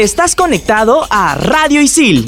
[0.00, 2.24] Estás conectado a Radio Isil.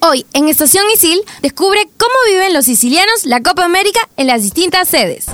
[0.00, 4.86] Hoy, en Estación Isil, descubre cómo viven los sicilianos la Copa América en las distintas
[4.86, 5.28] sedes.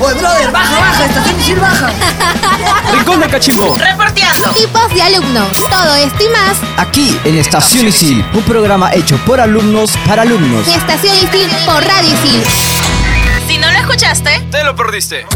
[0.00, 1.92] Oye, brother, baja, baja, Estación Isil, baja.
[2.94, 3.76] Rincón de Cachimbo.
[3.76, 4.48] Reporteando.
[4.52, 5.50] Tipos de alumnos.
[5.68, 10.66] Todo esto y más Aquí en Estación Isil, un programa hecho por alumnos para alumnos.
[10.68, 12.42] Estación Isil por Radio Isil.
[13.46, 15.26] Si no lo escuchaste, Te lo perdiste.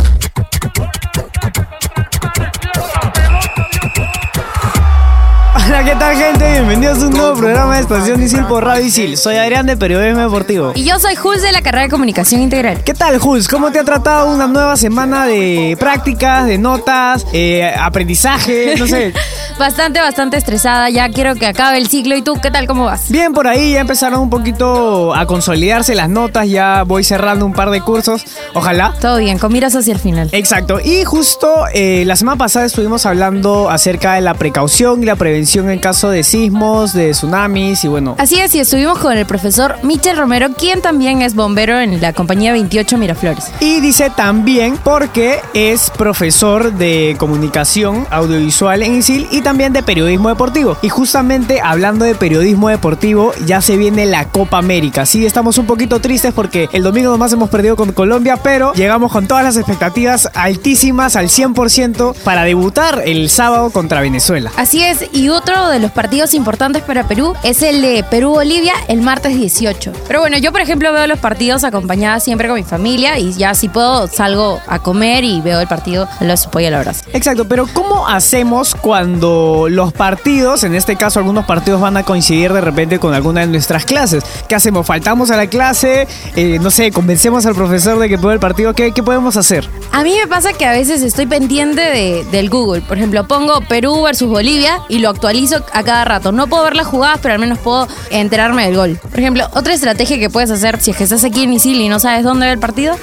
[5.68, 6.48] Hola, ¿qué tal gente?
[6.52, 9.16] Bienvenidos a un nuevo programa de Estación Isil por Radio Isil.
[9.16, 10.72] Soy Adrián de Periodismo Deportivo.
[10.76, 12.84] Y yo soy Jules de la carrera de Comunicación Integral.
[12.84, 13.48] ¿Qué tal, Jules?
[13.48, 18.76] ¿Cómo te ha tratado una nueva semana de prácticas, de notas, eh, aprendizaje?
[18.78, 19.12] No sé.
[19.58, 20.90] Bastante, bastante estresada.
[20.90, 22.14] Ya quiero que acabe el ciclo.
[22.14, 22.66] ¿Y tú qué tal?
[22.66, 23.10] ¿Cómo vas?
[23.10, 26.46] Bien, por ahí ya empezaron un poquito a consolidarse las notas.
[26.46, 28.26] Ya voy cerrando un par de cursos.
[28.52, 28.92] Ojalá.
[29.00, 30.28] Todo bien, con miras hacia el final.
[30.32, 30.78] Exacto.
[30.84, 35.55] Y justo eh, la semana pasada estuvimos hablando acerca de la precaución y la prevención
[35.60, 38.14] en caso de sismos, de tsunamis y bueno.
[38.18, 42.12] Así es, y estuvimos con el profesor Michel Romero, quien también es bombero en la
[42.12, 43.46] compañía 28 Miraflores.
[43.60, 50.28] Y dice también porque es profesor de comunicación audiovisual en ISIL y también de periodismo
[50.28, 50.76] deportivo.
[50.82, 55.06] Y justamente hablando de periodismo deportivo, ya se viene la Copa América.
[55.06, 59.10] Sí, estamos un poquito tristes porque el domingo nomás hemos perdido con Colombia, pero llegamos
[59.10, 64.52] con todas las expectativas altísimas al 100% para debutar el sábado contra Venezuela.
[64.56, 69.00] Así es, y otro de los partidos importantes para Perú es el de Perú-Bolivia el
[69.00, 69.92] martes 18.
[70.08, 73.54] Pero bueno, yo por ejemplo veo los partidos acompañada siempre con mi familia y ya
[73.54, 77.04] si puedo salgo a comer y veo el partido a los pollo al abrazo.
[77.12, 82.52] Exacto, pero ¿cómo hacemos cuando los partidos, en este caso algunos partidos van a coincidir
[82.52, 84.24] de repente con alguna de nuestras clases?
[84.48, 84.84] ¿Qué hacemos?
[84.84, 86.08] ¿Faltamos a la clase?
[86.34, 88.74] Eh, no sé, convencemos al profesor de que puede el partido.
[88.74, 89.68] ¿Qué, qué podemos hacer?
[89.92, 92.80] A mí me pasa que a veces estoy pendiente de- del Google.
[92.80, 95.35] Por ejemplo, pongo Perú versus Bolivia y lo actualizo
[95.72, 96.32] a cada rato.
[96.32, 98.98] No puedo ver las jugadas, pero al menos puedo enterarme del gol.
[99.02, 101.88] Por ejemplo, otra estrategia que puedes hacer si es que estás aquí en Isil y
[101.88, 102.96] no sabes dónde ver el partido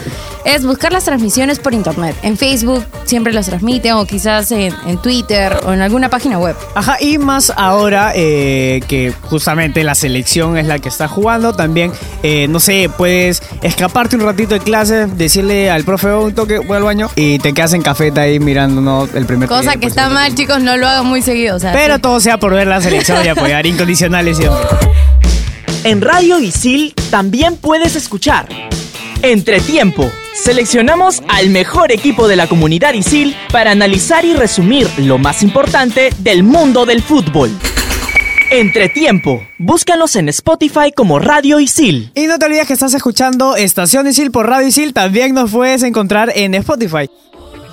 [0.46, 2.16] es buscar las transmisiones por internet.
[2.22, 6.56] En Facebook siempre las transmiten o quizás en, en Twitter o en alguna página web.
[6.76, 11.92] Ajá, y más ahora eh, que justamente la selección es la que está jugando, también,
[12.24, 16.60] eh, no sé, puedes escaparte un ratito de clase, decirle al profe "Oh, un toque,
[16.60, 19.08] voy al baño, y te quedas en cafeta ahí mirando ¿no?
[19.14, 21.56] el primer Cosa tiempo, que está mal, chicos, no lo hagan muy seguido.
[21.56, 22.02] o sea, Pero sí.
[22.02, 24.60] todo sea por ver la selección y apoyar incondicionales siempre.
[25.86, 28.48] En Radio Isil también puedes escuchar
[29.22, 30.10] Entretiempo.
[30.34, 36.10] Seleccionamos al mejor equipo de la comunidad Isil para analizar y resumir lo más importante
[36.20, 37.52] del mundo del fútbol.
[38.50, 39.46] Entretiempo.
[39.60, 42.12] Búscanos en Spotify como Radio Isil.
[42.16, 45.84] Y no te olvides que estás escuchando Estación Isil por Radio Isil, también nos puedes
[45.84, 47.10] encontrar en Spotify.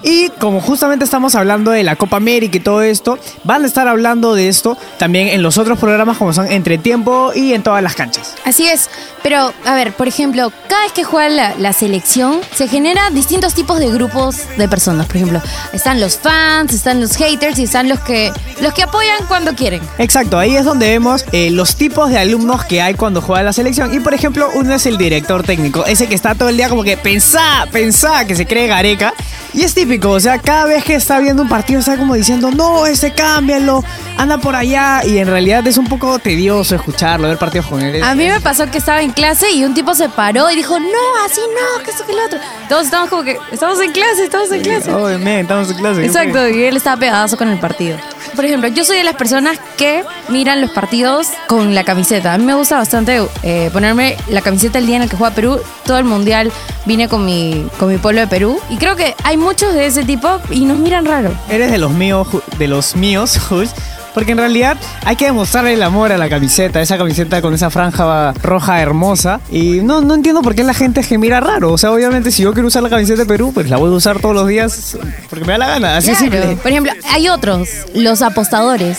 [0.03, 3.89] Y como justamente estamos hablando de la Copa América y todo esto, van a estar
[3.89, 7.95] hablando de esto también en los otros programas como son Entretiempo y en todas las
[7.95, 8.35] canchas.
[8.45, 8.89] Así es,
[9.23, 13.55] pero a ver, por ejemplo, cada vez que juega la, la selección se genera distintos
[13.55, 15.07] tipos de grupos de personas.
[15.07, 19.27] Por ejemplo, están los fans, están los haters y están los que los que apoyan
[19.27, 19.81] cuando quieren.
[19.99, 23.53] Exacto, ahí es donde vemos eh, los tipos de alumnos que hay cuando juega la
[23.53, 23.95] selección.
[23.95, 26.85] Y por ejemplo, uno es el director técnico, ese que está todo el día como
[26.85, 29.15] que pensá, pensá, que se cree gareca.
[29.53, 32.51] Y es típico, o sea, cada vez que está viendo un partido está como diciendo,
[32.51, 33.83] no, ese cámbialo,
[34.17, 35.03] anda por allá.
[35.05, 38.03] Y en realidad es un poco tedioso escucharlo, ver partidos con él.
[38.03, 40.79] A mí me pasó que estaba en clase y un tipo se paró y dijo,
[40.79, 42.39] no, así no, que eso que lo otro.
[42.69, 44.93] Todos estamos como que, estamos en clase, estamos en clase.
[44.93, 46.05] Oh, men, estamos en clase.
[46.05, 47.99] Exacto, y él estaba pegadazo con el partido.
[48.35, 52.35] Por ejemplo, yo soy de las personas que miran los partidos con la camiseta.
[52.35, 55.35] A mí me gusta bastante eh, ponerme la camiseta el día en el que juega
[55.35, 55.61] Perú.
[55.85, 56.53] Todo el mundial
[56.87, 58.61] vine con mi, con mi pueblo de Perú.
[58.69, 61.33] Y creo que hay muchos de ese tipo y nos miran raro.
[61.49, 63.39] Eres de los míos, de los míos.
[64.15, 67.71] Porque en realidad hay que demostrarle el amor a la camiseta, esa camiseta con esa
[67.71, 69.41] franja roja hermosa.
[69.51, 71.73] Y no, no entiendo por qué la gente es que mira raro.
[71.73, 73.97] O sea, obviamente si yo quiero usar la camiseta de Perú, pues la voy a
[73.97, 74.97] usar todos los días
[75.29, 75.97] porque me da la gana.
[75.99, 76.21] Así Claro.
[76.21, 76.57] simple.
[76.57, 78.99] Por ejemplo, hay otros, los apostadores.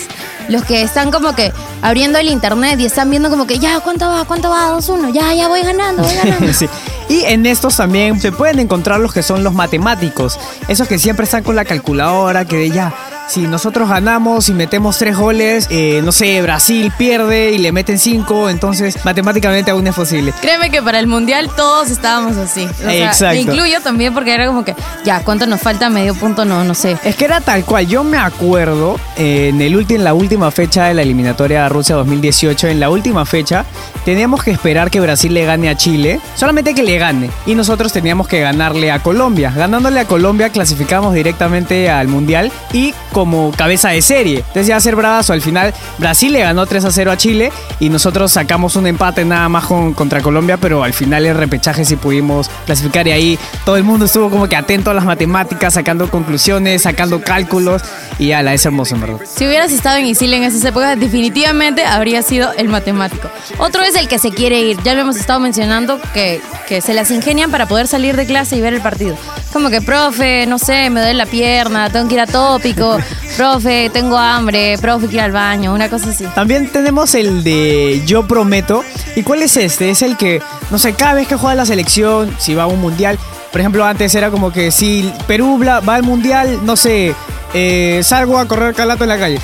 [0.49, 4.07] Los que están como que abriendo el internet y están viendo como que ya, ¿cuánto
[4.09, 4.25] va?
[4.25, 4.69] ¿Cuánto va?
[4.71, 5.11] 2-1.
[5.13, 6.51] Ya, ya voy ganando, voy ganando.
[6.53, 6.67] Sí.
[7.09, 10.39] Y en estos también se pueden encontrar los que son los matemáticos.
[10.67, 12.93] Esos que siempre están con la calculadora, que de ya,
[13.31, 17.97] si nosotros ganamos y metemos tres goles, eh, no sé, Brasil pierde y le meten
[17.97, 20.33] cinco, entonces matemáticamente aún es posible.
[20.41, 22.65] Créeme que para el mundial todos estábamos así.
[22.65, 23.35] O sea, Exacto.
[23.35, 24.75] Me incluyo también porque era como que,
[25.05, 25.89] ya, ¿cuánto nos falta?
[25.89, 26.97] Medio punto, no, no sé.
[27.05, 30.85] Es que era tal cual, yo me acuerdo eh, en, el en la última fecha
[30.85, 33.63] de la eliminatoria a Rusia 2018, en la última fecha,
[34.03, 37.93] teníamos que esperar que Brasil le gane a Chile, solamente que le gane, y nosotros
[37.93, 39.53] teníamos que ganarle a Colombia.
[39.55, 44.37] Ganándole a Colombia clasificamos directamente al Mundial y como cabeza de serie.
[44.39, 45.33] Entonces ya ser bravazo.
[45.33, 49.23] Al final Brasil le ganó 3 a 0 a Chile y nosotros sacamos un empate
[49.25, 53.39] nada más con- contra Colombia, pero al final el repechaje sí pudimos clasificar y ahí
[53.65, 57.81] todo el mundo estuvo como que atento a las matemáticas, sacando conclusiones, sacando cálculos
[58.19, 59.17] y ya la es hermoso en verdad.
[59.25, 63.29] Si hubieras estado en Isil en esas épocas, definitivamente habría sido el matemático.
[63.57, 64.77] Otro es el que se quiere ir.
[64.83, 68.55] Ya lo hemos estado mencionando, que, que se las ingenian para poder salir de clase
[68.55, 69.15] y ver el partido.
[69.53, 72.97] Como que, profe, no sé, me duele la pierna, tengo que ir a tópico,
[73.37, 76.25] profe, tengo hambre, profe, quiero al baño, una cosa así.
[76.35, 78.83] También tenemos el de Yo Prometo.
[79.15, 79.89] ¿Y cuál es este?
[79.89, 82.79] Es el que, no sé, cada vez que juega la selección, si va a un
[82.81, 83.17] mundial,
[83.51, 87.13] por ejemplo, antes era como que si Perú va al mundial, no sé,
[87.53, 89.39] eh, salgo a correr calato en la calle.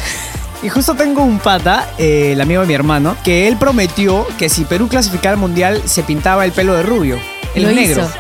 [0.63, 4.49] Y justo tengo un pata, eh, el amigo de mi hermano, que él prometió que
[4.49, 7.19] si Perú clasificaba al mundial se pintaba el pelo de rubio,
[7.53, 8.03] el Lo negro.
[8.03, 8.11] hizo.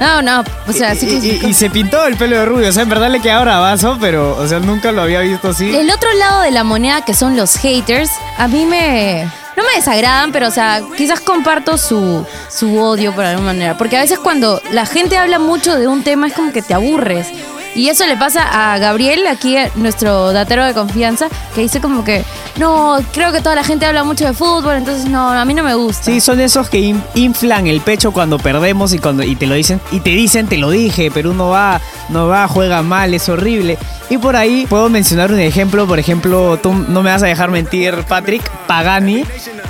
[0.00, 1.48] No, no, o sea, sí y, y- clasificó.
[1.48, 4.36] y se pintó el pelo de rubio, o sea, en verdad le queda bravazo, pero,
[4.36, 5.74] o sea, nunca lo había visto así.
[5.74, 9.24] El otro lado de la moneda, que son los haters, a mí me.
[9.56, 13.78] No me desagradan, pero, o sea, quizás comparto su, su odio por alguna manera.
[13.78, 16.74] Porque a veces cuando la gente habla mucho de un tema es como que te
[16.74, 17.28] aburres.
[17.74, 22.04] Y eso le pasa a Gabriel, aquí eh, nuestro datero de confianza, que dice como
[22.04, 22.22] que,
[22.56, 25.64] no, creo que toda la gente habla mucho de fútbol, entonces no, a mí no
[25.64, 26.04] me gusta.
[26.04, 29.54] Sí, son esos que in- inflan el pecho cuando perdemos y cuando y te lo
[29.56, 31.80] dicen y te dicen, te lo dije, Perú no va,
[32.10, 33.76] no va, juega mal, es horrible.
[34.08, 37.50] Y por ahí puedo mencionar un ejemplo, por ejemplo, tú no me vas a dejar
[37.50, 39.24] mentir, Patrick Pagani,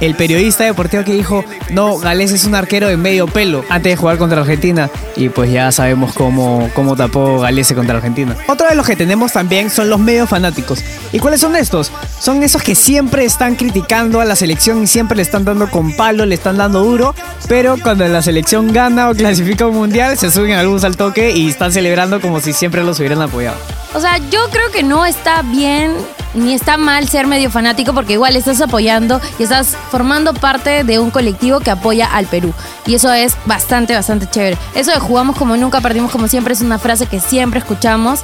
[0.04, 3.96] el periodista deportivo que dijo, "No, Gales es un arquero de medio pelo" antes de
[3.96, 8.36] jugar contra Argentina y pues ya sabemos cómo cómo tapó Galese contra Argentina.
[8.48, 10.80] Otro de los que tenemos también son los medios fanáticos.
[11.12, 11.90] ¿Y cuáles son estos?
[12.18, 15.92] Son esos que siempre están criticando a la selección y siempre le están dando con
[15.96, 17.14] palo, le están dando duro,
[17.48, 21.48] pero cuando la selección gana o clasifica un mundial, se suben algunos al toque y
[21.48, 23.56] están celebrando como si siempre los hubieran apoyado.
[23.94, 25.92] O sea, yo creo que no está bien
[26.34, 30.98] ni está mal ser medio fanático porque igual estás apoyando y estás formando parte de
[30.98, 32.52] un colectivo que apoya al Perú.
[32.86, 34.58] Y eso es bastante, bastante chévere.
[34.74, 38.20] Eso de jugamos como nunca, perdimos como siempre es una frase que siempre escuchamos.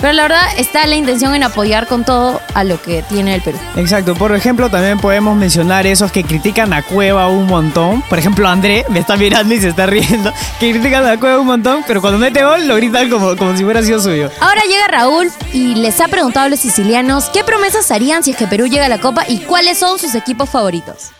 [0.00, 3.42] Pero la verdad está la intención en apoyar con todo a lo que tiene el
[3.42, 3.58] Perú.
[3.76, 8.02] Exacto, por ejemplo, también podemos mencionar esos que critican a Cueva un montón.
[8.02, 11.46] Por ejemplo, André me está mirando y se está riendo, que critican a Cueva un
[11.46, 14.30] montón, pero cuando mete gol lo gritan como, como si fuera sido suyo.
[14.40, 18.36] Ahora llega Raúl y les ha preguntado a los sicilianos qué promesas harían si es
[18.36, 21.12] que Perú llega a la Copa y cuáles son sus equipos favoritos.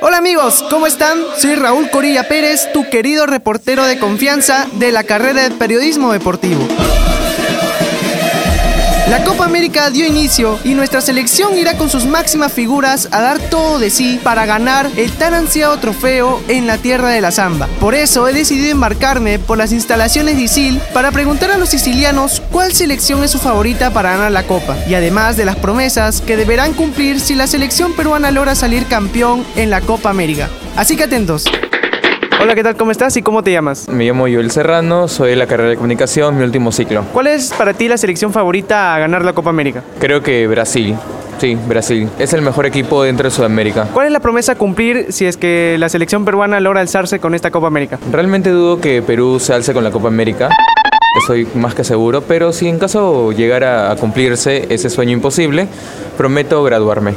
[0.00, 1.18] Hola amigos, ¿cómo están?
[1.36, 6.68] Soy Raúl Corilla Pérez, tu querido reportero de confianza de la carrera de periodismo deportivo.
[9.12, 13.38] La Copa América dio inicio y nuestra selección irá con sus máximas figuras a dar
[13.38, 17.68] todo de sí para ganar el tan ansiado trofeo en la tierra de la samba.
[17.78, 22.40] Por eso he decidido embarcarme por las instalaciones de Isil para preguntar a los sicilianos
[22.50, 26.38] cuál selección es su favorita para ganar la Copa y además de las promesas que
[26.38, 30.48] deberán cumplir si la selección peruana logra salir campeón en la Copa América.
[30.74, 31.44] Así que atentos.
[32.42, 32.74] Hola, ¿qué tal?
[32.74, 33.88] ¿Cómo estás y cómo te llamas?
[33.88, 37.04] Me llamo Joel Serrano, soy de la carrera de comunicación, mi último ciclo.
[37.12, 39.84] ¿Cuál es para ti la selección favorita a ganar la Copa América?
[40.00, 40.96] Creo que Brasil.
[41.38, 42.08] Sí, Brasil.
[42.18, 43.86] Es el mejor equipo dentro de Sudamérica.
[43.94, 47.36] ¿Cuál es la promesa a cumplir si es que la selección peruana logra alzarse con
[47.36, 48.00] esta Copa América?
[48.10, 50.48] Realmente dudo que Perú se alce con la Copa América.
[51.20, 55.68] Estoy más que seguro, pero si en caso llegara a cumplirse ese sueño imposible,
[56.16, 57.14] prometo graduarme.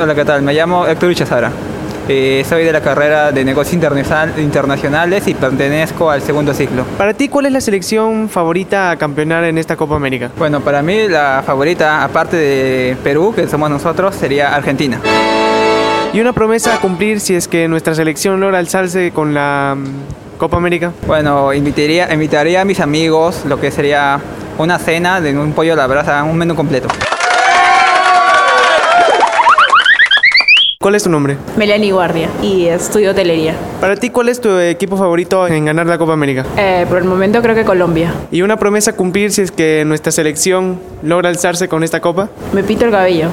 [0.00, 0.40] Hola, ¿qué tal?
[0.40, 1.52] Me llamo Héctor Uchazara.
[2.08, 6.84] Eh, soy de la carrera de negocios internacional- internacionales y pertenezco al segundo ciclo.
[6.98, 10.30] Para ti, ¿cuál es la selección favorita a campeonar en esta Copa América?
[10.36, 14.98] Bueno, para mí la favorita, aparte de Perú, que somos nosotros, sería Argentina.
[16.12, 20.38] ¿Y una promesa a cumplir si es que nuestra selección logra alzarse con la mm,
[20.38, 20.92] Copa América?
[21.06, 24.18] Bueno, invitaría, invitaría a mis amigos lo que sería
[24.58, 26.88] una cena de un pollo a la brasa, un menú completo.
[30.82, 31.36] ¿Cuál es tu nombre?
[31.56, 33.54] Melanie Guardia y estudio hotelería.
[33.80, 36.44] Para ti, ¿cuál es tu equipo favorito en ganar la Copa América?
[36.56, 38.12] Eh, por el momento creo que Colombia.
[38.32, 42.30] ¿Y una promesa a cumplir si es que nuestra selección logra alzarse con esta Copa?
[42.52, 43.28] Me pito el cabello.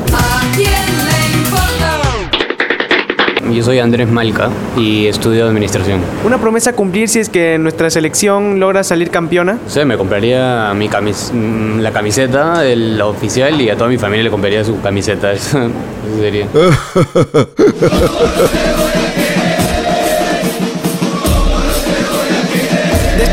[3.51, 6.01] Yo soy Andrés Malca y estudio administración.
[6.23, 9.57] ¿Una promesa a cumplir si es que nuestra selección logra salir campeona?
[9.65, 13.89] O sea, me compraría mi camis mm, la camiseta, el- la oficial, y a toda
[13.89, 15.31] mi familia le compraría su camiseta.
[15.33, 16.47] Eso, eso sería.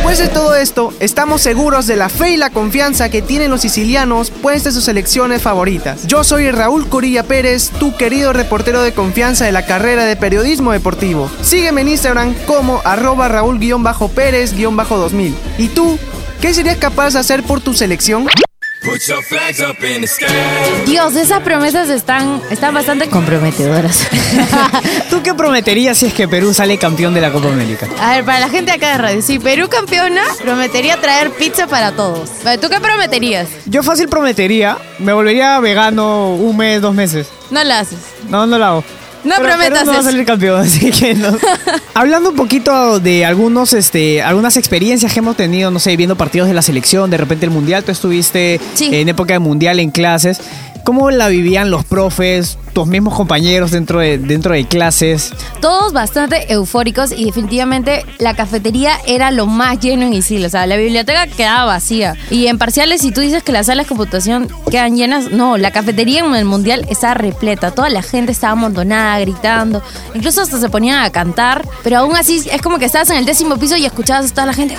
[0.06, 3.62] Después de todo esto, estamos seguros de la fe y la confianza que tienen los
[3.62, 6.06] sicilianos puestas sus selecciones favoritas.
[6.06, 10.70] Yo soy Raúl Corilla Pérez, tu querido reportero de confianza de la carrera de periodismo
[10.70, 11.28] deportivo.
[11.42, 15.34] Sígueme en Instagram como arroba Raúl-Pérez-2000.
[15.58, 15.98] ¿Y tú?
[16.40, 18.28] ¿qué serías capaz de hacer por tu selección?
[20.86, 24.06] Dios, esas promesas están, están bastante comprometedoras.
[25.10, 27.88] ¿Tú qué prometerías si es que Perú sale campeón de la Copa América?
[28.00, 31.92] A ver, para la gente acá de radio, si Perú campeona, prometería traer pizza para
[31.92, 32.30] todos.
[32.60, 33.48] ¿Tú qué prometerías?
[33.66, 37.26] Yo fácil prometería, me volvería vegano un mes, dos meses.
[37.50, 37.98] No la haces.
[38.28, 38.84] No, no lo hago.
[39.26, 41.36] No Pero prometas no va a salir campeón, así que no.
[41.94, 46.48] Hablando un poquito de algunos, este, algunas experiencias que hemos tenido, no sé, viendo partidos
[46.48, 48.88] de la selección, de repente el mundial, tú estuviste Sí.
[48.94, 50.40] en época de mundial en clases.
[50.84, 55.32] ¿Cómo la vivían los profes, tus mismos compañeros dentro de, dentro de clases?
[55.62, 60.44] Todos bastante eufóricos y definitivamente la cafetería era lo más lleno en Isil.
[60.44, 62.16] O sea, la biblioteca quedaba vacía.
[62.30, 65.70] Y en parciales, si tú dices que las salas de computación quedan llenas, no, la
[65.70, 67.70] cafetería en el mundial estaba repleta.
[67.70, 69.82] Toda la gente estaba amontonada, gritando.
[70.14, 71.66] Incluso hasta se ponían a cantar.
[71.82, 74.48] Pero aún así, es como que estabas en el décimo piso y escuchabas a toda
[74.48, 74.76] la gente.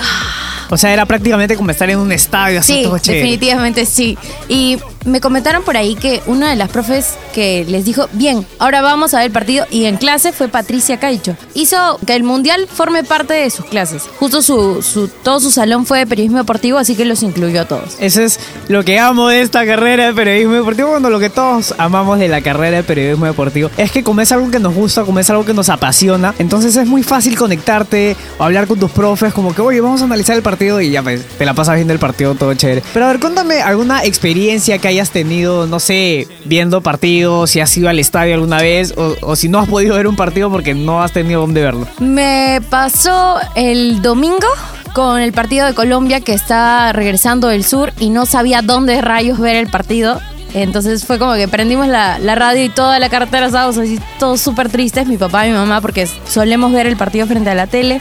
[0.70, 4.18] O sea, era prácticamente como estar en un estadio así Sí, todo definitivamente sí.
[4.48, 8.80] Y me comentaron por ahí que una de las profes que les dijo, bien, ahora
[8.80, 11.36] vamos a ver el partido, y en clase fue Patricia Caicho.
[11.54, 14.04] Hizo que el Mundial forme parte de sus clases.
[14.18, 17.64] Justo su, su, todo su salón fue de periodismo deportivo, así que los incluyó a
[17.68, 17.96] todos.
[18.00, 21.74] Eso es lo que amo de esta carrera de periodismo deportivo, cuando lo que todos
[21.78, 25.04] amamos de la carrera de periodismo deportivo es que como es algo que nos gusta,
[25.04, 28.90] como es algo que nos apasiona, entonces es muy fácil conectarte o hablar con tus
[28.90, 31.76] profes, como que, oye, vamos a analizar el partido y ya pues, te la pasas
[31.76, 32.82] viendo el partido todo chévere.
[32.92, 37.70] Pero a ver, cuéntame alguna experiencia que hayas tenido, no sé, viendo partidos, si has
[37.78, 41.02] ido al estadio alguna vez o, si no has podido ver un partido porque no
[41.02, 41.86] has tenido dónde verlo.
[42.00, 44.46] Me pasó el domingo
[44.92, 49.38] con el partido de Colombia que está regresando del sur y no sabía dónde rayos
[49.38, 50.20] ver el partido.
[50.54, 54.40] Entonces fue como que prendimos la, la radio y toda la carretera estábamos así todos
[54.40, 57.66] súper tristes, mi papá y mi mamá, porque solemos ver el partido frente a la
[57.66, 58.00] tele.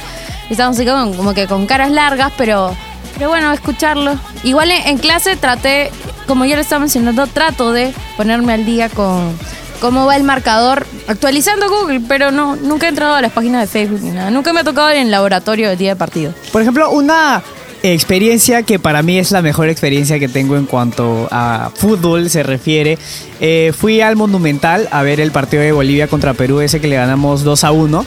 [0.50, 2.74] Estábamos así como, como que con caras largas, pero,
[3.17, 4.17] pero bueno, escucharlo.
[4.43, 5.91] Igual en clase traté,
[6.25, 9.38] como ya lo estaba mencionando, trato de ponerme al día con
[9.79, 13.67] cómo va el marcador actualizando Google, pero no, nunca he entrado a las páginas de
[13.67, 14.29] Facebook ni nada.
[14.31, 16.34] Nunca me ha tocado en el laboratorio del día de partido.
[16.51, 17.41] Por ejemplo, una
[17.84, 22.43] experiencia que para mí es la mejor experiencia que tengo en cuanto a fútbol se
[22.43, 22.98] refiere.
[23.39, 26.96] eh, fui al Monumental a ver el partido de Bolivia contra Perú, ese que le
[26.96, 28.05] ganamos 2 a 1.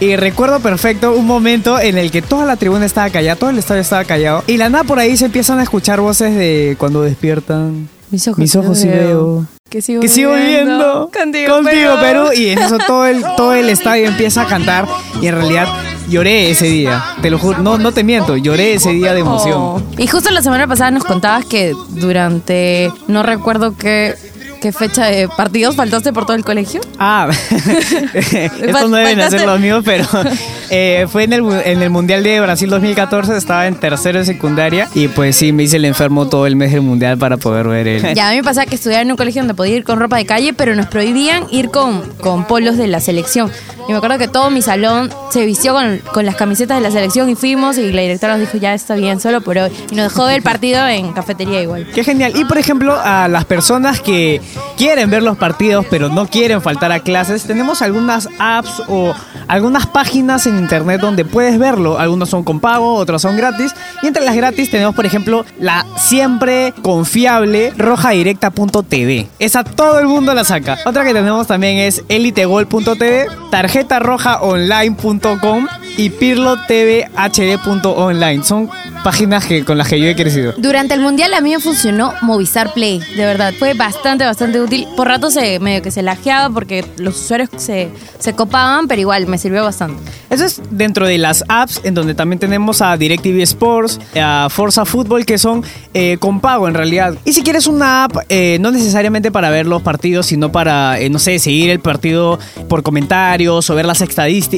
[0.00, 3.58] Y recuerdo perfecto un momento en el que toda la tribuna estaba callada, todo el
[3.58, 4.42] estadio estaba callado.
[4.46, 7.88] Y la nada por ahí se empiezan a escuchar voces de cuando despiertan.
[8.10, 9.46] Mis ojos, Mis ojos sí veo.
[9.68, 12.30] Que sigo, Que sigo viviendo Contigo, contigo, Perú.
[12.34, 14.86] Y en eso todo el, todo el estadio empieza a cantar.
[15.22, 15.68] Y en realidad
[16.08, 17.02] lloré ese día.
[17.22, 19.56] Te lo juro, no, no te miento, lloré ese día de emoción.
[19.56, 19.82] Oh.
[19.96, 24.16] Y justo la semana pasada nos contabas que durante, no recuerdo qué,
[24.60, 26.80] qué fecha de partidos faltaste por todo el colegio.
[26.98, 27.28] Ah,
[28.14, 30.04] esto no deben hacer los míos, pero
[30.70, 34.88] eh, fue en el, en el Mundial de Brasil 2014, estaba en tercero de secundaria
[34.94, 37.88] y pues sí, me hice el enfermo todo el mes del Mundial para poder ver
[37.88, 38.14] el...
[38.14, 40.16] Ya, a mí me pasaba que estudiaba en un colegio donde podía ir con ropa
[40.16, 43.50] de calle, pero nos prohibían ir con, con polos de la selección.
[43.88, 46.90] Y me acuerdo que todo mi salón se vistió con, con las camisetas de la
[46.90, 49.70] selección y fuimos y la directora nos dijo, ya está bien, solo por hoy.
[49.90, 51.86] Y nos dejó ver el partido en cafetería igual.
[51.94, 52.32] Qué genial.
[52.36, 54.40] Y por ejemplo, a las personas que
[54.76, 59.12] quieren ver los partidos pero no quieren faltar a clases, tenemos algunas apps o
[59.48, 61.98] algunas páginas en internet donde puedes verlo.
[61.98, 63.74] Algunos son con pago, otros son gratis.
[64.02, 69.26] Y entre las gratis tenemos, por ejemplo, la siempre confiable rojadirecta.tv.
[69.38, 70.78] Esa todo el mundo la saca.
[70.86, 75.66] Otra que tenemos también es elitegol.tv, tarjetarojaonline.com
[75.96, 78.44] y pirlotvhd.online.
[78.44, 78.68] Son
[79.02, 80.52] páginas que, con las que yo he crecido.
[80.56, 83.52] Durante el mundial a mí me funcionó Movistar Play, de verdad.
[83.58, 84.86] Fue bastante, bastante útil.
[84.96, 89.26] Por rato se medio que se lajeaba porque los usuarios se, se copaban, pero igual
[89.26, 90.00] me sirvió bastante.
[90.30, 94.84] Eso es dentro de las apps en donde también tenemos a DirecTV Sports, a Forza
[94.84, 97.14] Football, que son eh, con pago en realidad.
[97.24, 101.10] Y si quieres una app, eh, no necesariamente para ver los partidos, sino para, eh,
[101.10, 104.04] no sé, seguir el partido por comentarios o ver las,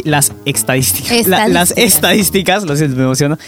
[0.05, 1.13] las estadísticas.
[1.29, 2.65] La- las Estadísticas.
[2.65, 3.39] lo siento, me emociono.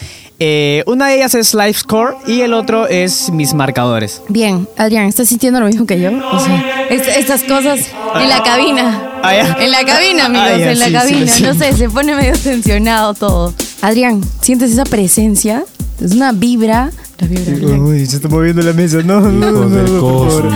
[0.40, 4.20] Eh, una de ellas es Live Score y el otro es mis marcadores.
[4.28, 6.10] Bien, Adrián, ¿estás sintiendo lo mismo que yo?
[6.32, 7.80] O sea, est- estas cosas
[8.20, 9.10] en la cabina.
[9.22, 9.56] Ah.
[9.60, 11.26] En la cabina, amigos, Ah, en la sí, cabina.
[11.28, 11.42] sí.
[11.44, 13.54] No sé, se pone medio tensionado todo.
[13.80, 15.64] Adrián, ¿sientes esa presencia?
[16.02, 16.90] Es una vibra.
[17.20, 17.76] La vibra.
[17.78, 18.98] Uy, se está moviendo la mesa.
[19.04, 20.48] No, no, no, no, por favor.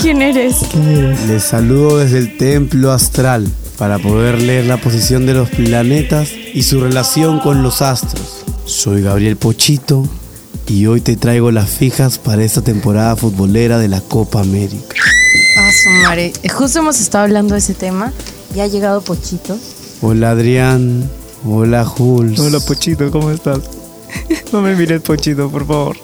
[0.00, 0.56] ¿Quién eres?
[1.28, 3.46] Les saludo desde el templo astral
[3.80, 8.44] para poder leer la posición de los planetas y su relación con los astros.
[8.66, 10.06] Soy Gabriel Pochito
[10.66, 14.96] y hoy te traigo las fijas para esta temporada futbolera de la Copa América.
[15.58, 16.30] Ah, su madre.
[16.52, 18.12] Justo hemos estado hablando de ese tema.
[18.54, 19.58] Ya ha llegado Pochito.
[20.02, 21.08] Hola Adrián,
[21.46, 22.38] hola Jules.
[22.38, 23.60] Hola, Pochito, ¿cómo estás?
[24.52, 25.96] No me mires, Pochito, por favor.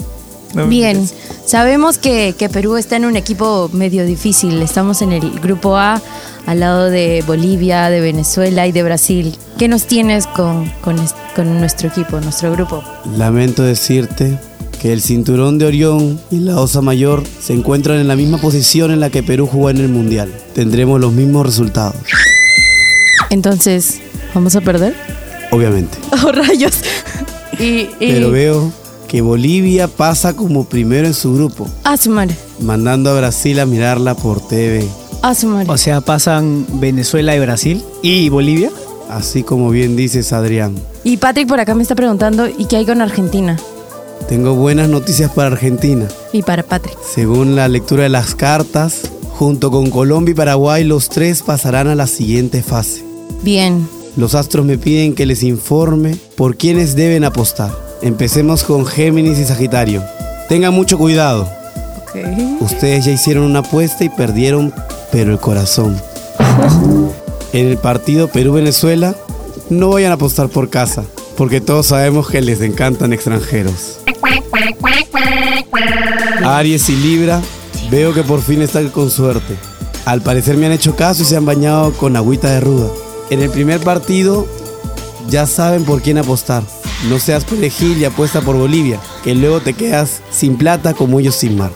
[0.57, 1.09] No Bien,
[1.45, 4.61] sabemos que, que Perú está en un equipo medio difícil.
[4.63, 6.01] Estamos en el grupo A,
[6.47, 9.37] al lado de Bolivia, de Venezuela y de Brasil.
[9.59, 12.83] ¿Qué nos tienes con, con, es- con nuestro equipo, nuestro grupo?
[13.17, 14.39] Lamento decirte
[14.81, 18.91] que el cinturón de Orión y la Osa Mayor se encuentran en la misma posición
[18.91, 20.33] en la que Perú jugó en el Mundial.
[20.55, 21.97] Tendremos los mismos resultados,
[23.31, 24.01] Entonces,
[24.35, 24.95] ¿vamos a perder?
[25.51, 25.97] obviamente.
[26.25, 26.75] ¡Oh, rayos!
[27.59, 28.73] Y, y- Pero veo
[29.07, 32.37] que Bolivia pasa como primero en su grupo, Ah, su madre.
[32.61, 34.87] mandando a Brasil a mirarla por TV.
[35.23, 35.67] Ah, su madre.
[35.71, 38.71] O sea, pasan Venezuela y Brasil y Bolivia.
[39.09, 40.75] Así como bien dices, Adrián.
[41.05, 43.57] Y Patrick por acá me está preguntando, ¿y qué hay con Argentina?
[44.29, 46.09] Tengo buenas noticias para Argentina.
[46.33, 46.97] Y para Patrick.
[47.15, 49.03] Según la lectura de las cartas,
[49.39, 53.05] junto con Colombia y Paraguay, los tres pasarán a la siguiente fase.
[53.43, 53.89] Bien.
[54.17, 57.71] Los astros me piden que les informe por quiénes deben apostar.
[58.03, 60.03] Empecemos con Géminis y Sagitario.
[60.49, 61.49] Tengan mucho cuidado.
[62.61, 64.73] Ustedes ya hicieron una apuesta y perdieron,
[65.13, 66.01] pero el corazón.
[67.53, 69.15] En el partido Perú-Venezuela,
[69.71, 71.05] no vayan a apostar por casa,
[71.39, 74.01] porque todos sabemos que les encantan extranjeros.
[76.45, 77.41] Aries y Libra,
[77.91, 79.57] veo que por fin están con suerte.
[80.05, 82.89] Al parecer me han hecho caso y se han bañado con agüita de ruda.
[83.31, 84.47] En el primer partido
[85.31, 86.63] ya saben por quién apostar.
[87.09, 91.37] No seas perejil y apuesta por Bolivia, que luego te quedas sin plata como ellos
[91.37, 91.71] sin mar.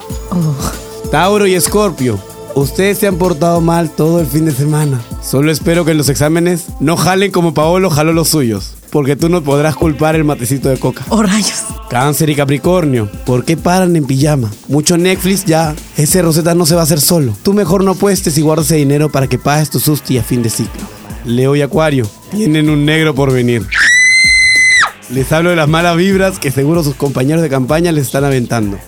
[1.12, 2.18] Tauro y Escorpio,
[2.56, 5.00] ustedes se han portado mal todo el fin de semana.
[5.22, 9.28] Solo espero que en los exámenes no jalen como Paolo jaló los suyos, porque tú
[9.28, 11.04] no podrás culpar el matecito de coca.
[11.10, 11.62] ¡Oh, rayos!
[11.88, 14.50] Cáncer y Capricornio, ¿por qué paran en pijama?
[14.66, 17.36] Mucho Netflix ya, ese Rosetta no se va a hacer solo.
[17.44, 20.42] Tú mejor no apuestes y guardas ese dinero para que pagues tu susti a fin
[20.42, 20.82] de ciclo.
[21.24, 23.66] Leo y Acuario, tienen un negro por venir.
[25.10, 28.78] Les hablo de las malas vibras que seguro sus compañeros de campaña les están aventando.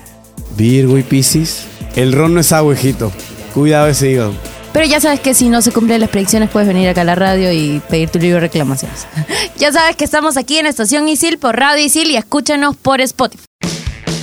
[0.56, 1.64] Virgo y Piscis,
[1.96, 3.10] el ron no es agua, hijito.
[3.52, 4.32] Cuidado ese hígado.
[4.72, 7.16] Pero ya sabes que si no se cumplen las predicciones puedes venir acá a la
[7.16, 9.06] radio y pedir tu libro de reclamaciones.
[9.58, 13.44] ya sabes que estamos aquí en Estación Isil por Radio Isil y escúchanos por Spotify.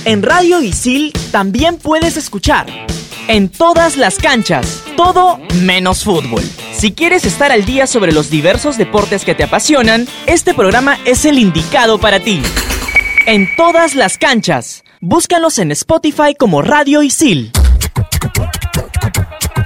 [0.06, 2.66] En Radio Isil también puedes escuchar.
[3.28, 6.42] En todas las canchas, todo menos fútbol.
[6.80, 11.26] Si quieres estar al día sobre los diversos deportes que te apasionan, este programa es
[11.26, 12.40] el indicado para ti.
[13.26, 17.52] En todas las canchas, búscanos en Spotify como Radio Isil.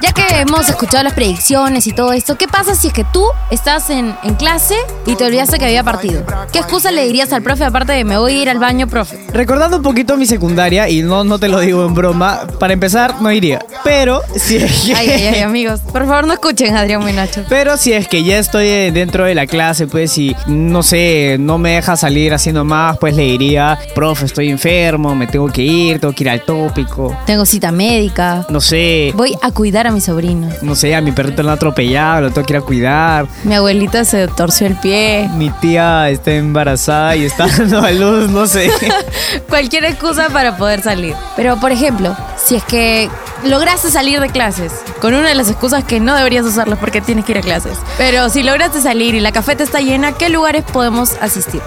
[0.04, 3.24] Ya que hemos escuchado las predicciones y todo esto, ¿qué pasa si es que tú
[3.50, 4.74] estás en, en clase
[5.06, 6.22] y te olvidaste que había partido?
[6.52, 9.18] ¿Qué excusa le dirías al profe aparte de me voy a ir al baño, profe?
[9.32, 13.22] Recordando un poquito mi secundaria, y no, no te lo digo en broma, para empezar
[13.22, 13.64] no iría.
[13.82, 14.94] Pero si es que...
[14.94, 15.80] Ay, ay, ay, amigos.
[15.80, 17.42] Por favor, no escuchen Adrián Buenacho.
[17.48, 21.56] Pero si es que ya estoy dentro de la clase, pues y no sé, no
[21.56, 25.98] me deja salir haciendo más, pues le diría, profe, estoy enfermo, me tengo que ir,
[25.98, 27.16] tengo que ir al tópico.
[27.24, 28.44] Tengo cita médica.
[28.50, 30.48] No sé, Voy a cuidar a mi sobrino.
[30.62, 33.26] no sé, a mi perrito lo han atropellado, lo tengo que ir a cuidar.
[33.44, 35.28] Mi abuelita se torció el pie.
[35.36, 38.70] Mi tía está embarazada y está dando a luz, no sé.
[39.48, 41.14] Cualquier excusa para poder salir.
[41.36, 43.08] Pero, por ejemplo, si es que
[43.44, 47.24] lograste salir de clases, con una de las excusas que no deberías usarlas porque tienes
[47.24, 47.78] que ir a clases.
[47.98, 51.60] Pero si lograste salir y la cafeta está llena, ¿qué lugares podemos asistir?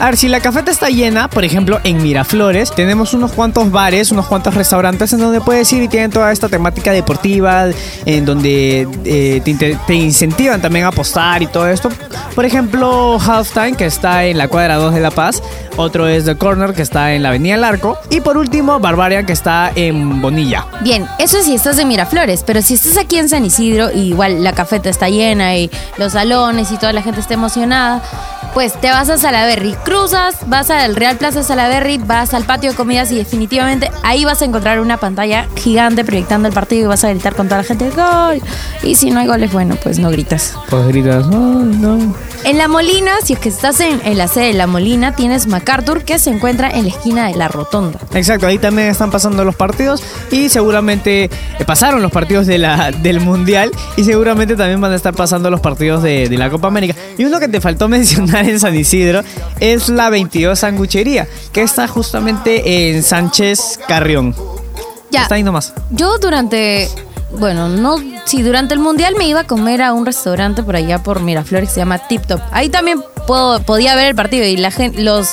[0.00, 4.12] A ver, si la cafeta está llena, por ejemplo, en Miraflores, tenemos unos cuantos bares,
[4.12, 7.66] unos cuantos restaurantes en donde puedes ir y tienen toda esta temática deportiva,
[8.06, 11.90] en donde eh, te, incentivan también a apostar y todo esto.
[12.36, 15.42] Por ejemplo, Halftime, que está en la cuadra 2 de La Paz.
[15.76, 17.98] Otro es The Corner, que está en la Avenida El Arco.
[18.08, 20.64] Y por último, Barbarian, que está en Bonilla.
[20.80, 24.08] Bien, eso es si estás en Miraflores, pero si estás aquí en San Isidro, y
[24.08, 28.02] igual la cafeta está llena y los salones y toda la gente está emocionada,
[28.54, 29.74] pues te vas a Salaberry.
[29.84, 34.42] Cruzas, vas al Real Plaza Salaberry, vas al patio de comidas y definitivamente ahí vas
[34.42, 37.64] a encontrar una pantalla gigante proyectando el partido y vas a gritar con toda la
[37.64, 38.40] gente ¡Gol!
[38.82, 40.54] Y si no hay goles, bueno, pues no gritas.
[40.70, 42.14] Pues gritas, no, no.
[42.44, 45.48] En La Molina, si es que estás en, en la sede de La Molina, tienes
[45.48, 47.98] MacArthur que se encuentra en la esquina de la rotonda.
[48.14, 51.07] Exacto, ahí también están pasando los partidos y seguramente
[51.66, 55.60] pasaron los partidos de la, del Mundial y seguramente también van a estar pasando los
[55.60, 56.94] partidos de, de la Copa América.
[57.16, 59.22] Y uno que te faltó mencionar en San Isidro
[59.60, 64.34] es la 22 Sanguchería, que está justamente en Sánchez Carrión.
[65.10, 65.22] Ya.
[65.22, 65.72] Está ahí nomás.
[65.90, 66.88] Yo durante,
[67.38, 71.02] bueno, no, sí, durante el mundial me iba a comer a un restaurante por allá
[71.02, 72.40] por Miraflores que se llama Tip Top.
[72.52, 75.30] Ahí también puedo, podía ver el partido y la gente, los,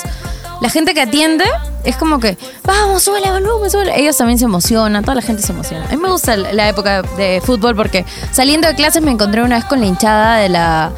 [0.60, 1.44] la gente que atiende
[1.84, 3.98] es como que, vamos, sube el volumen, sube.
[3.98, 5.86] Ellos también se emocionan, toda la gente se emociona.
[5.86, 9.42] A mí me gusta la la época de fútbol porque saliendo de clases me encontré
[9.42, 10.90] una vez con la hinchada de la,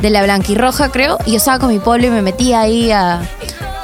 [0.00, 3.22] de la blanquirroja, creo, y yo estaba con mi pueblo y me metí ahí a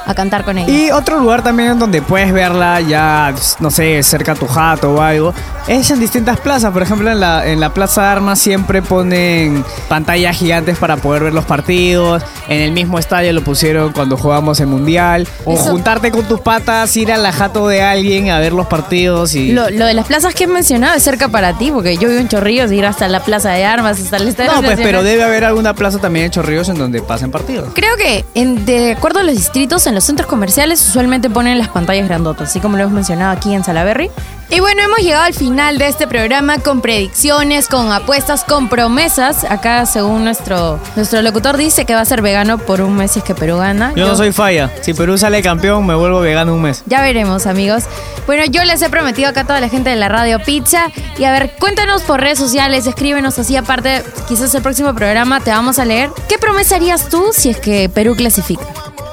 [0.09, 0.71] a cantar con ellos.
[0.71, 5.01] Y otro lugar también donde puedes verla ya, no sé, cerca a tu jato o
[5.01, 5.35] algo,
[5.67, 6.73] es en distintas plazas.
[6.73, 11.25] Por ejemplo, en la, en la Plaza de Armas siempre ponen pantallas gigantes para poder
[11.25, 12.23] ver los partidos.
[12.49, 15.27] En el mismo estadio lo pusieron cuando jugamos el Mundial.
[15.45, 18.65] O Eso- juntarte con tus patas, ir a la jato de alguien a ver los
[18.65, 19.51] partidos y...
[19.51, 22.19] Lo, lo de las plazas que he mencionado es cerca para ti, porque yo vivo
[22.19, 24.91] en Chorrillos, ir hasta la Plaza de Armas, hasta el Estadio No, pues, Nacional.
[24.91, 27.69] pero debe haber alguna plaza también en Chorrillos en donde pasen partidos.
[27.75, 31.67] Creo que en- de acuerdo a los distritos, en los centros comerciales usualmente ponen las
[31.69, 34.09] pantallas grandotas, así como lo hemos mencionado aquí en Salaberry.
[34.51, 39.43] Y bueno, hemos llegado al final de este programa con predicciones, con apuestas, con promesas.
[39.43, 43.19] Acá, según nuestro, nuestro locutor, dice que va a ser vegano por un mes si
[43.19, 43.93] es que Perú gana.
[43.95, 44.71] Yo no soy falla.
[44.81, 46.81] Si Perú sale campeón, me vuelvo vegano un mes.
[46.87, 47.83] Ya veremos, amigos.
[48.25, 50.85] Bueno, yo les he prometido acá a toda la gente de la Radio Pizza.
[51.19, 53.55] Y a ver, cuéntanos por redes sociales, escríbenos así.
[53.55, 56.09] Aparte, quizás el próximo programa te vamos a leer.
[56.27, 58.65] ¿Qué promesa harías tú si es que Perú clasifica?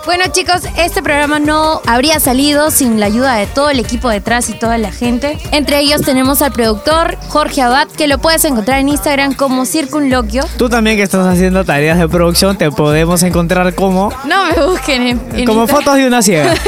[0.07, 4.49] Bueno chicos, este programa no habría salido sin la ayuda de todo el equipo detrás
[4.49, 5.37] y toda la gente.
[5.51, 10.45] Entre ellos tenemos al productor Jorge Abad, que lo puedes encontrar en Instagram como Circunloquio.
[10.59, 14.13] Tú también que estás haciendo tareas de producción, te podemos encontrar como...
[14.25, 15.69] No me busquen en, en Como Instagram.
[15.69, 16.55] fotos de una ciega.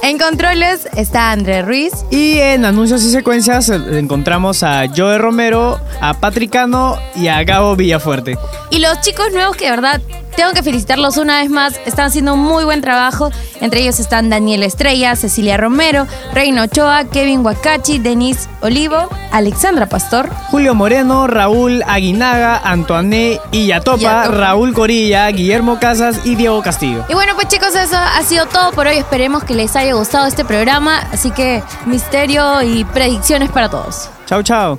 [0.00, 1.90] En controles está André Ruiz.
[2.10, 8.38] Y en anuncios y secuencias encontramos a Joe Romero, a Patricano y a Gabo Villafuerte.
[8.70, 10.00] Y los chicos nuevos que de verdad
[10.38, 13.32] tengo que felicitarlos una vez más, están haciendo un muy buen trabajo.
[13.60, 20.30] Entre ellos están Daniel Estrella, Cecilia Romero, Reino Ochoa, Kevin Wakachi, Denise Olivo, Alexandra Pastor.
[20.52, 24.28] Julio Moreno, Raúl Aguinaga, Antoine Illatopa, Illatopa.
[24.28, 27.04] Raúl Corilla, Guillermo Casas y Diego Castillo.
[27.08, 28.98] Y bueno, pues chicos, eso ha sido todo por hoy.
[28.98, 31.00] Esperemos que les haya gustado este programa.
[31.12, 34.08] Así que misterio y predicciones para todos.
[34.26, 34.78] Chao, chao.